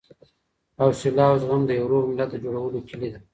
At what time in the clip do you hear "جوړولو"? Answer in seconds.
2.43-2.79